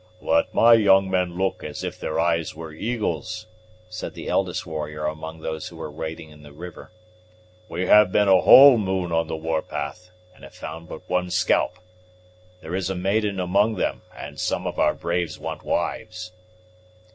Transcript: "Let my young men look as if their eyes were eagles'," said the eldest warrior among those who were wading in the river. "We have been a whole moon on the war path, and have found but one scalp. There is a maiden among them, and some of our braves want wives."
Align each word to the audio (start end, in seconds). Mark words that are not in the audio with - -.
"Let 0.19 0.51
my 0.51 0.73
young 0.73 1.11
men 1.11 1.37
look 1.37 1.63
as 1.63 1.83
if 1.83 1.99
their 1.99 2.19
eyes 2.19 2.55
were 2.55 2.73
eagles'," 2.73 3.45
said 3.87 4.15
the 4.15 4.29
eldest 4.29 4.65
warrior 4.65 5.05
among 5.05 5.41
those 5.41 5.67
who 5.67 5.75
were 5.77 5.91
wading 5.91 6.31
in 6.31 6.41
the 6.41 6.51
river. 6.53 6.89
"We 7.69 7.85
have 7.85 8.11
been 8.11 8.27
a 8.27 8.41
whole 8.41 8.79
moon 8.79 9.11
on 9.11 9.27
the 9.27 9.35
war 9.37 9.61
path, 9.61 10.09
and 10.33 10.43
have 10.43 10.55
found 10.55 10.89
but 10.89 11.07
one 11.07 11.29
scalp. 11.29 11.77
There 12.61 12.73
is 12.73 12.89
a 12.89 12.95
maiden 12.95 13.39
among 13.39 13.75
them, 13.75 14.01
and 14.17 14.39
some 14.39 14.65
of 14.65 14.79
our 14.79 14.95
braves 14.95 15.37
want 15.37 15.61
wives." 15.63 16.31